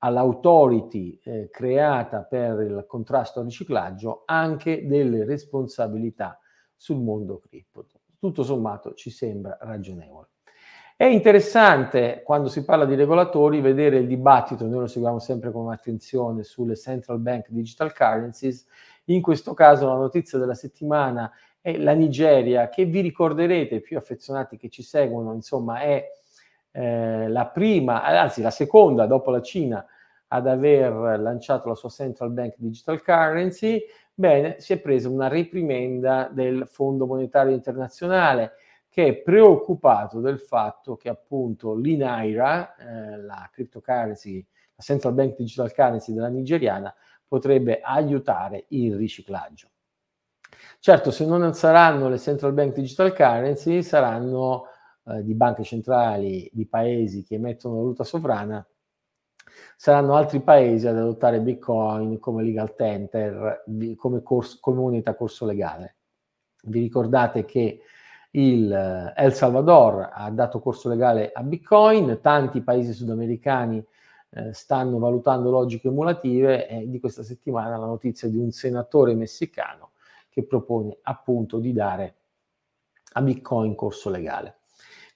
all'autority 0.00 1.18
eh, 1.22 1.48
creata 1.50 2.22
per 2.22 2.60
il 2.60 2.84
contrasto 2.86 3.40
al 3.40 3.46
riciclaggio 3.46 4.22
anche 4.26 4.86
delle 4.86 5.24
responsabilità 5.24 6.38
sul 6.76 7.00
mondo 7.00 7.38
cripto. 7.38 7.86
Tutto 8.18 8.42
sommato 8.42 8.94
ci 8.94 9.10
sembra 9.10 9.56
ragionevole. 9.60 10.28
È 10.96 11.04
interessante 11.04 12.22
quando 12.22 12.48
si 12.48 12.62
parla 12.62 12.84
di 12.84 12.94
regolatori 12.94 13.62
vedere 13.62 13.98
il 13.98 14.06
dibattito, 14.06 14.66
noi 14.66 14.80
lo 14.80 14.86
seguiamo 14.86 15.18
sempre 15.18 15.50
con 15.50 15.72
attenzione 15.72 16.42
sulle 16.42 16.76
central 16.76 17.20
bank 17.20 17.46
digital 17.48 17.94
currencies, 17.94 18.66
in 19.04 19.22
questo 19.22 19.54
caso 19.54 19.86
la 19.86 19.94
notizia 19.94 20.38
della 20.38 20.54
settimana 20.54 21.32
è 21.62 21.76
la 21.78 21.92
Nigeria, 21.92 22.68
che 22.68 22.84
vi 22.84 23.00
ricorderete, 23.00 23.80
più 23.80 23.96
affezionati 23.96 24.58
che 24.58 24.68
ci 24.68 24.82
seguono, 24.82 25.32
insomma 25.32 25.80
è 25.80 26.06
eh, 26.72 27.28
la 27.28 27.46
prima, 27.46 28.04
anzi 28.04 28.42
la 28.42 28.50
seconda 28.50 29.06
dopo 29.06 29.30
la 29.30 29.42
Cina 29.42 29.84
ad 30.28 30.46
aver 30.46 31.18
lanciato 31.18 31.68
la 31.68 31.74
sua 31.74 31.88
central 31.88 32.30
bank 32.30 32.54
digital 32.56 33.02
currency, 33.02 33.82
bene, 34.14 34.60
si 34.60 34.72
è 34.72 34.78
presa 34.78 35.08
una 35.08 35.28
reprimenda 35.28 36.28
del 36.30 36.68
Fondo 36.68 37.06
Monetario 37.06 37.52
Internazionale 37.52 38.52
che 38.88 39.06
è 39.06 39.14
preoccupato 39.16 40.20
del 40.20 40.40
fatto 40.40 40.96
che 40.96 41.08
appunto 41.08 41.74
l'INAIRA, 41.74 42.76
eh, 42.76 43.16
la 43.18 43.48
cryptocurrency, 43.52 44.44
la 44.74 44.82
central 44.82 45.14
bank 45.14 45.36
digital 45.36 45.72
currency 45.72 46.12
della 46.12 46.28
nigeriana, 46.28 46.94
potrebbe 47.26 47.80
aiutare 47.80 48.64
il 48.68 48.96
riciclaggio. 48.96 49.68
Certo, 50.80 51.10
se 51.10 51.24
non 51.24 51.54
saranno 51.54 52.08
le 52.08 52.18
central 52.18 52.52
bank 52.52 52.74
digital 52.74 53.14
currency, 53.14 53.82
saranno 53.82 54.66
eh, 55.06 55.22
di 55.24 55.34
banche 55.34 55.64
centrali 55.64 56.48
di 56.52 56.66
paesi 56.66 57.22
che 57.22 57.36
emettono 57.36 57.76
valuta 57.76 58.04
sovrana, 58.04 58.66
saranno 59.76 60.14
altri 60.14 60.40
paesi 60.40 60.86
ad 60.86 60.96
adottare 60.96 61.40
Bitcoin 61.40 62.18
come 62.18 62.42
legal 62.42 62.74
tender, 62.74 63.64
come, 63.96 64.22
corso, 64.22 64.58
come 64.60 64.78
moneta 64.78 65.14
corso 65.14 65.46
legale. 65.46 65.96
Vi 66.62 66.80
ricordate 66.80 67.44
che 67.44 67.80
il 68.32 68.72
eh, 68.72 69.12
El 69.16 69.32
Salvador 69.32 70.10
ha 70.12 70.30
dato 70.30 70.60
corso 70.60 70.88
legale 70.88 71.32
a 71.32 71.42
Bitcoin, 71.42 72.20
tanti 72.20 72.60
paesi 72.60 72.92
sudamericani 72.92 73.84
eh, 74.30 74.52
stanno 74.52 74.98
valutando 74.98 75.50
logiche 75.50 75.88
emulative 75.88 76.68
e 76.68 76.88
di 76.88 77.00
questa 77.00 77.22
settimana 77.22 77.76
la 77.76 77.86
notizia 77.86 78.28
di 78.28 78.36
un 78.36 78.52
senatore 78.52 79.14
messicano 79.14 79.92
che 80.28 80.44
propone 80.44 80.98
appunto 81.02 81.58
di 81.58 81.72
dare 81.72 82.14
a 83.14 83.22
Bitcoin 83.22 83.74
corso 83.74 84.10
legale. 84.10 84.59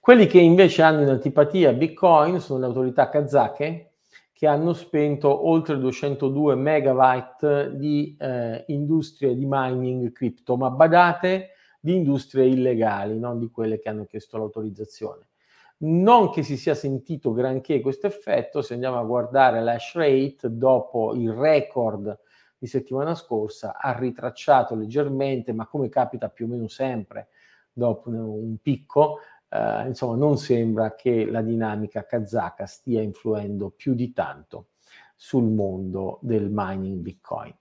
Quelli 0.05 0.27
che 0.27 0.39
invece 0.39 0.83
hanno 0.83 1.01
in 1.01 1.09
antipatia 1.09 1.73
Bitcoin 1.73 2.39
sono 2.39 2.59
le 2.59 2.67
autorità 2.67 3.09
kazake 3.09 3.93
che 4.31 4.45
hanno 4.45 4.73
spento 4.73 5.47
oltre 5.47 5.79
202 5.79 6.53
megawatt 6.53 7.69
di 7.69 8.15
eh, 8.19 8.65
industrie 8.67 9.33
di 9.33 9.47
mining 9.47 10.11
cripto, 10.11 10.57
ma 10.57 10.69
badate 10.69 11.53
di 11.79 11.95
industrie 11.95 12.45
illegali, 12.45 13.17
non 13.17 13.39
di 13.39 13.49
quelle 13.49 13.79
che 13.79 13.89
hanno 13.89 14.05
chiesto 14.05 14.37
l'autorizzazione. 14.37 15.29
Non 15.77 16.29
che 16.29 16.43
si 16.43 16.55
sia 16.55 16.75
sentito 16.75 17.33
granché 17.33 17.81
questo 17.81 18.05
effetto, 18.05 18.61
se 18.61 18.75
andiamo 18.75 18.99
a 18.99 19.03
guardare 19.03 19.63
l'hash 19.63 19.95
rate, 19.95 20.55
dopo 20.55 21.15
il 21.15 21.31
record 21.31 22.15
di 22.59 22.67
settimana 22.67 23.15
scorsa, 23.15 23.79
ha 23.79 23.97
ritracciato 23.97 24.75
leggermente, 24.75 25.51
ma 25.51 25.65
come 25.65 25.89
capita 25.89 26.29
più 26.29 26.45
o 26.45 26.49
meno 26.49 26.67
sempre 26.67 27.29
dopo 27.75 28.09
un 28.09 28.57
picco, 28.61 29.19
eh, 29.55 29.87
insomma 29.87 30.15
non 30.15 30.37
sembra 30.37 30.95
che 30.95 31.25
la 31.25 31.41
dinamica 31.41 32.05
kazaka 32.05 32.65
stia 32.65 33.01
influendo 33.01 33.71
più 33.75 33.93
di 33.93 34.11
tanto 34.11 34.67
sul 35.15 35.45
mondo 35.45 36.19
del 36.21 36.49
mining 36.51 36.99
Bitcoin. 36.99 37.55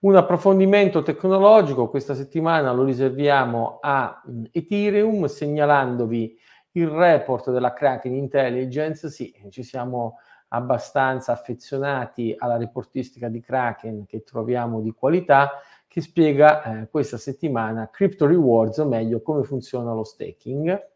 Un 0.00 0.16
approfondimento 0.16 1.02
tecnologico 1.02 1.88
questa 1.88 2.14
settimana 2.14 2.72
lo 2.72 2.84
riserviamo 2.84 3.78
a 3.80 4.20
mh, 4.24 4.44
Ethereum 4.50 5.26
segnalandovi 5.26 6.38
il 6.72 6.88
report 6.88 7.50
della 7.50 7.72
Kraken 7.72 8.14
Intelligence. 8.14 9.10
Sì, 9.10 9.32
ci 9.50 9.62
siamo 9.62 10.16
abbastanza 10.48 11.32
affezionati 11.32 12.34
alla 12.36 12.56
reportistica 12.56 13.28
di 13.28 13.40
Kraken 13.40 14.06
che 14.06 14.22
troviamo 14.22 14.80
di 14.80 14.90
qualità, 14.90 15.60
che 15.86 16.00
spiega 16.00 16.62
eh, 16.62 16.88
questa 16.88 17.18
settimana 17.18 17.90
Crypto 17.90 18.26
Rewards, 18.26 18.78
o 18.78 18.86
meglio 18.86 19.20
come 19.22 19.42
funziona 19.42 19.92
lo 19.92 20.04
staking. 20.04 20.88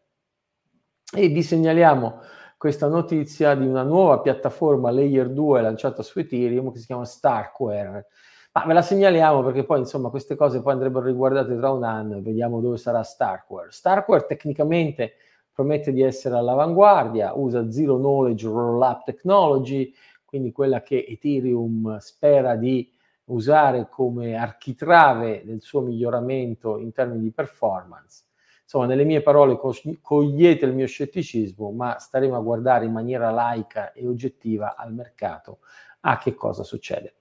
E 1.13 1.27
vi 1.27 1.43
segnaliamo 1.43 2.19
questa 2.57 2.87
notizia 2.87 3.53
di 3.53 3.67
una 3.67 3.83
nuova 3.83 4.21
piattaforma 4.21 4.89
Layer 4.89 5.29
2 5.29 5.61
lanciata 5.61 6.01
su 6.01 6.17
Ethereum 6.17 6.71
che 6.71 6.79
si 6.79 6.87
chiama 6.87 7.05
Starkware. 7.05 8.07
Ma 8.53 8.65
ve 8.65 8.73
la 8.73 8.81
segnaliamo 8.81 9.43
perché 9.43 9.65
poi 9.65 9.79
insomma 9.79 10.09
queste 10.09 10.35
cose 10.35 10.63
poi 10.63 10.73
andrebbero 10.73 11.05
riguardate 11.05 11.55
tra 11.55 11.69
un 11.69 11.83
anno 11.83 12.17
e 12.17 12.21
vediamo 12.21 12.59
dove 12.59 12.77
sarà 12.77 13.03
Starkware. 13.03 13.69
Starkware 13.69 14.25
tecnicamente 14.25 15.13
promette 15.53 15.93
di 15.93 16.01
essere 16.01 16.37
all'avanguardia, 16.37 17.33
usa 17.35 17.69
Zero 17.69 17.97
Knowledge 17.97 18.47
Rollup 18.47 19.03
Technology, 19.03 19.93
quindi 20.25 20.51
quella 20.51 20.81
che 20.81 21.05
Ethereum 21.07 21.97
spera 21.99 22.55
di 22.55 22.91
usare 23.25 23.87
come 23.89 24.35
architrave 24.35 25.43
del 25.45 25.61
suo 25.61 25.81
miglioramento 25.81 26.79
in 26.79 26.91
termini 26.91 27.21
di 27.21 27.31
performance. 27.31 28.24
Insomma, 28.75 28.93
nelle 28.93 29.05
mie 29.05 29.21
parole 29.21 29.57
cogliete 30.01 30.65
il 30.65 30.73
mio 30.73 30.85
scetticismo, 30.85 31.71
ma 31.71 31.97
staremo 31.97 32.35
a 32.35 32.41
guardare 32.41 32.83
in 32.83 32.91
maniera 32.91 33.31
laica 33.31 33.93
e 33.93 34.05
oggettiva 34.05 34.75
al 34.75 34.93
mercato 34.93 35.59
a 36.01 36.17
che 36.17 36.33
cosa 36.33 36.63
succede. 36.63 37.15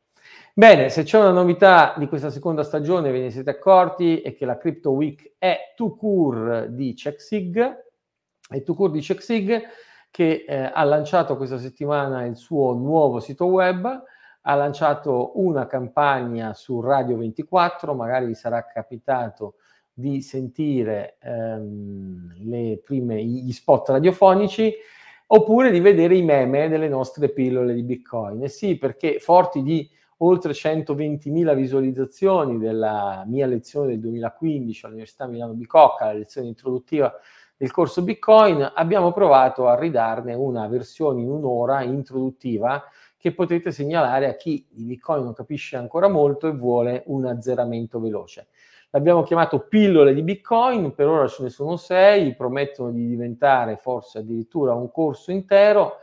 Bene, 0.53 0.89
se 0.89 1.05
c'è 1.05 1.17
una 1.17 1.31
novità 1.31 1.95
di 1.97 2.09
questa 2.09 2.31
seconda 2.31 2.65
stagione, 2.65 3.13
ve 3.13 3.21
ne 3.21 3.31
siete 3.31 3.51
accorti, 3.51 4.21
è 4.21 4.35
che 4.35 4.45
la 4.47 4.57
Crypto 4.57 4.91
Week 4.91 5.35
è 5.39 5.75
Tucur 5.77 6.67
di 6.71 6.93
CheckSig, 6.95 7.85
è 8.49 8.63
Tucur 8.65 8.91
di 8.91 9.01
CheckSig 9.01 9.63
che 10.11 10.45
eh, 10.49 10.71
ha 10.75 10.83
lanciato 10.83 11.37
questa 11.37 11.59
settimana 11.59 12.25
il 12.25 12.37
suo 12.37 12.73
nuovo 12.73 13.21
sito 13.21 13.47
web, 13.47 14.03
ha 14.43 14.55
lanciato 14.57 15.39
una 15.41 15.69
campagna 15.69 16.53
su 16.53 16.81
Radio 16.81 17.17
24, 17.17 17.95
magari 17.95 18.27
vi 18.27 18.35
sarà 18.35 18.67
capitato 18.67 19.55
di 19.95 20.21
sentire 20.21 21.17
ehm, 21.23 22.81
prime, 22.83 23.25
gli 23.25 23.53
spot 23.53 23.91
radiofonici 23.91 24.75
oppure 25.27 25.71
di 25.71 25.81
vedere 25.81 26.17
i 26.17 26.23
meme 26.23 26.69
delle 26.69 26.89
nostre 26.89 27.29
pillole 27.29 27.75
di 27.75 27.83
Bitcoin. 27.85 28.43
E 28.43 28.49
sì, 28.49 28.77
perché 28.77 29.21
forti 29.21 29.63
di 29.63 29.89
oltre 30.19 30.53
120.000 30.53 31.55
visualizzazioni 31.55 32.59
della 32.59 33.25
mia 33.27 33.47
lezione 33.47 33.89
del 33.89 34.01
2015 34.01 34.87
all'Università 34.87 35.27
Milano 35.27 35.55
Bicocca, 35.55 36.07
la 36.07 36.13
lezione 36.13 36.49
introduttiva 36.49 37.13
del 37.57 37.71
corso 37.71 38.03
Bitcoin, 38.03 38.73
abbiamo 38.75 39.13
provato 39.13 39.69
a 39.69 39.79
ridarne 39.79 40.35
una 40.35 40.67
versione 40.67 41.23
in 41.23 41.31
un'ora 41.31 41.83
introduttiva 41.83 42.83
che 43.17 43.33
potete 43.33 43.71
segnalare 43.71 44.29
a 44.29 44.35
chi 44.35 44.67
di 44.69 44.85
Bitcoin 44.85 45.25
non 45.25 45.33
capisce 45.33 45.77
ancora 45.77 46.09
molto 46.09 46.47
e 46.47 46.53
vuole 46.53 47.05
un 47.07 47.25
azzeramento 47.25 47.99
veloce. 47.99 48.49
L'abbiamo 48.95 49.25
chiamato 49.25 49.59
pillole 49.59 50.15
di 50.15 50.23
Bitcoin, 50.23 50.95
per 50.95 51.09
ora 51.09 51.27
ce 51.27 51.43
ne 51.43 51.51
sono 51.51 51.77
sei, 51.77 52.37
promettono 52.37 52.93
di 52.93 53.09
diventare 53.09 53.77
forse 53.77 54.19
addirittura 54.19 54.73
un 54.75 54.89
corso 54.93 55.33
intero. 55.33 55.95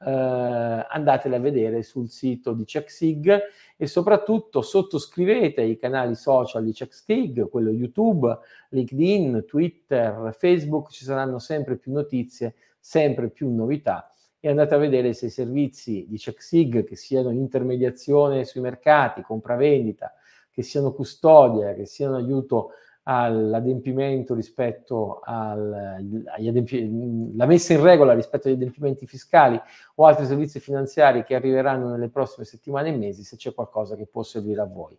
Eh, 0.00 0.10
andatele 0.10 1.36
a 1.36 1.40
vedere 1.40 1.82
sul 1.82 2.08
sito 2.08 2.54
di 2.54 2.64
CheckSig 2.64 3.38
e 3.76 3.86
soprattutto 3.86 4.62
sottoscrivete 4.62 5.60
i 5.60 5.76
canali 5.76 6.14
social 6.14 6.64
di 6.64 6.72
CheckSig, 6.72 7.50
quello 7.50 7.68
YouTube, 7.68 8.38
LinkedIn, 8.70 9.44
Twitter, 9.46 10.34
Facebook, 10.34 10.88
ci 10.88 11.04
saranno 11.04 11.38
sempre 11.38 11.76
più 11.76 11.92
notizie, 11.92 12.54
sempre 12.80 13.28
più 13.28 13.54
novità 13.54 14.10
e 14.40 14.48
andate 14.48 14.74
a 14.74 14.78
vedere 14.78 15.12
se 15.12 15.26
i 15.26 15.30
servizi 15.30 16.06
di 16.08 16.16
CheckSig, 16.16 16.84
che 16.84 16.96
siano 16.96 17.30
intermediazione 17.30 18.44
sui 18.44 18.62
mercati, 18.62 19.20
compravendita, 19.20 20.14
che 20.58 20.64
siano 20.64 20.92
custodia, 20.92 21.72
che 21.72 21.86
siano 21.86 22.16
aiuto 22.16 22.70
all'adempimento 23.04 24.34
rispetto 24.34 25.20
al, 25.22 26.26
adempi- 26.36 27.36
la 27.36 27.46
messa 27.46 27.74
in 27.74 27.80
regola 27.80 28.12
rispetto 28.12 28.48
agli 28.48 28.54
adempimenti 28.54 29.06
fiscali 29.06 29.56
o 29.94 30.04
altri 30.04 30.26
servizi 30.26 30.58
finanziari 30.58 31.22
che 31.22 31.36
arriveranno 31.36 31.90
nelle 31.90 32.08
prossime 32.08 32.44
settimane 32.44 32.88
e 32.88 32.96
mesi, 32.96 33.22
se 33.22 33.36
c'è 33.36 33.54
qualcosa 33.54 33.94
che 33.94 34.06
può 34.06 34.24
servire 34.24 34.60
a 34.60 34.64
voi. 34.64 34.98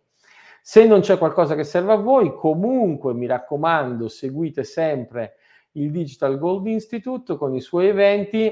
Se 0.62 0.86
non 0.86 1.00
c'è 1.00 1.18
qualcosa 1.18 1.54
che 1.54 1.64
serve 1.64 1.92
a 1.92 1.96
voi, 1.96 2.34
comunque 2.34 3.12
mi 3.12 3.26
raccomando, 3.26 4.08
seguite 4.08 4.64
sempre 4.64 5.34
il 5.72 5.90
Digital 5.90 6.38
Gold 6.38 6.66
Institute 6.68 7.36
con 7.36 7.54
i 7.54 7.60
suoi 7.60 7.88
eventi 7.88 8.50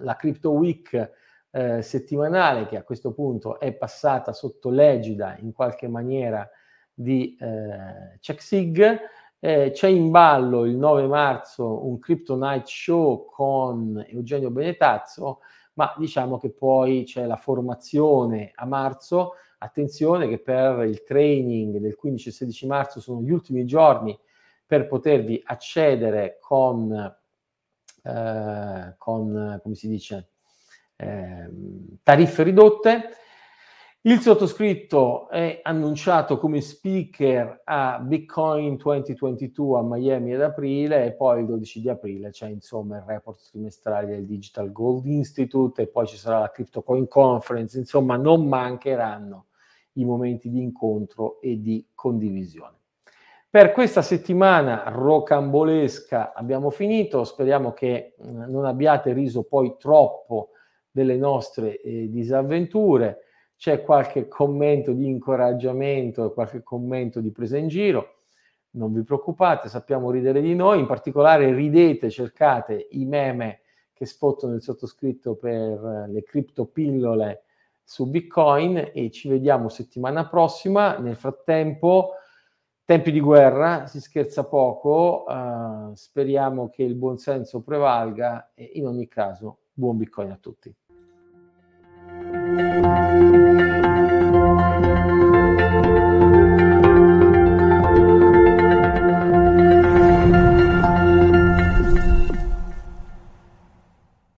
la 0.00 0.16
Crypto 0.16 0.50
Week 0.50 1.12
eh, 1.56 1.80
settimanale 1.80 2.66
che 2.66 2.76
a 2.76 2.82
questo 2.82 3.12
punto 3.12 3.58
è 3.58 3.72
passata 3.72 4.34
sotto 4.34 4.68
l'egida 4.68 5.38
in 5.38 5.52
qualche 5.52 5.88
maniera 5.88 6.46
di 6.92 7.34
eh, 7.40 8.18
CheckSig. 8.20 8.98
Eh, 9.38 9.70
c'è 9.72 9.88
in 9.88 10.10
ballo 10.10 10.66
il 10.66 10.76
9 10.76 11.06
marzo 11.06 11.86
un 11.86 11.98
Crypto 11.98 12.36
Night 12.36 12.66
Show 12.66 13.24
con 13.30 14.04
Eugenio 14.06 14.50
Benetazzo, 14.50 15.40
ma 15.74 15.94
diciamo 15.96 16.36
che 16.36 16.50
poi 16.50 17.04
c'è 17.04 17.24
la 17.24 17.36
formazione 17.36 18.52
a 18.54 18.66
marzo. 18.66 19.36
Attenzione 19.58 20.28
che 20.28 20.38
per 20.38 20.84
il 20.84 21.04
training 21.04 21.78
del 21.78 21.94
15 21.94 22.28
e 22.28 22.32
16 22.32 22.66
marzo 22.66 23.00
sono 23.00 23.22
gli 23.22 23.30
ultimi 23.30 23.64
giorni 23.64 24.18
per 24.66 24.86
potervi 24.86 25.40
accedere 25.42 26.36
con 26.38 27.14
eh, 28.02 28.94
con, 28.98 29.58
come 29.62 29.74
si 29.74 29.88
dice, 29.88 30.28
eh, 30.96 31.50
tariffe 32.02 32.42
ridotte. 32.42 33.10
Il 34.06 34.20
sottoscritto 34.20 35.28
è 35.28 35.58
annunciato 35.64 36.38
come 36.38 36.60
speaker 36.60 37.62
a 37.64 37.98
Bitcoin 37.98 38.76
2022 38.76 39.78
a 39.80 39.82
Miami 39.82 40.32
ad 40.32 40.42
aprile 40.42 41.06
e 41.06 41.12
poi 41.14 41.40
il 41.40 41.46
12 41.46 41.80
di 41.80 41.88
aprile 41.88 42.30
c'è 42.30 42.46
insomma 42.46 42.98
il 42.98 43.04
report 43.04 43.40
trimestrale 43.50 44.06
del 44.06 44.24
Digital 44.24 44.70
Gold 44.70 45.06
Institute 45.06 45.82
e 45.82 45.88
poi 45.88 46.06
ci 46.06 46.16
sarà 46.16 46.38
la 46.38 46.52
Crypto 46.52 46.82
Coin 46.82 47.08
Conference, 47.08 47.76
insomma 47.76 48.16
non 48.16 48.46
mancheranno 48.46 49.46
i 49.94 50.04
momenti 50.04 50.50
di 50.50 50.62
incontro 50.62 51.40
e 51.40 51.60
di 51.60 51.84
condivisione. 51.92 52.74
Per 53.50 53.72
questa 53.72 54.02
settimana 54.02 54.84
rocambolesca 54.86 56.32
abbiamo 56.32 56.70
finito, 56.70 57.24
speriamo 57.24 57.72
che 57.72 58.14
mm, 58.22 58.42
non 58.50 58.66
abbiate 58.66 59.12
riso 59.12 59.42
poi 59.42 59.76
troppo 59.78 60.50
delle 60.96 61.16
nostre 61.16 61.78
eh, 61.82 62.08
disavventure, 62.08 63.24
c'è 63.54 63.82
qualche 63.82 64.28
commento 64.28 64.92
di 64.92 65.06
incoraggiamento 65.06 66.24
e 66.24 66.32
qualche 66.32 66.62
commento 66.62 67.20
di 67.20 67.30
presa 67.30 67.58
in 67.58 67.68
giro, 67.68 68.14
non 68.70 68.94
vi 68.94 69.02
preoccupate, 69.02 69.68
sappiamo 69.68 70.10
ridere 70.10 70.40
di 70.40 70.54
noi, 70.54 70.78
in 70.78 70.86
particolare 70.86 71.52
ridete, 71.52 72.08
cercate 72.08 72.88
i 72.92 73.04
meme 73.04 73.60
che 73.92 74.06
sfottano 74.06 74.54
il 74.54 74.62
sottoscritto 74.62 75.34
per 75.34 76.06
le 76.08 76.22
criptopillole 76.22 77.42
su 77.82 78.06
Bitcoin 78.06 78.90
e 78.94 79.10
ci 79.10 79.28
vediamo 79.28 79.68
settimana 79.68 80.26
prossima. 80.26 80.96
Nel 80.98 81.16
frattempo 81.16 82.12
tempi 82.84 83.12
di 83.12 83.20
guerra, 83.20 83.86
si 83.86 84.00
scherza 84.00 84.44
poco, 84.44 85.24
uh, 85.26 85.94
speriamo 85.94 86.68
che 86.70 86.82
il 86.82 86.94
buonsenso 86.94 87.60
prevalga 87.62 88.52
e 88.54 88.70
in 88.74 88.86
ogni 88.86 89.08
caso 89.08 89.58
buon 89.72 89.98
Bitcoin 89.98 90.30
a 90.30 90.36
tutti. 90.36 90.74